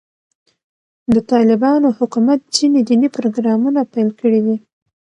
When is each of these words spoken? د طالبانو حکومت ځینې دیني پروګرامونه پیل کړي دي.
د 1.13 1.15
طالبانو 1.31 1.87
حکومت 1.97 2.39
ځینې 2.55 2.79
دیني 2.89 3.09
پروګرامونه 3.17 3.79
پیل 3.93 4.09
کړي 4.19 4.41
دي. 4.45 4.57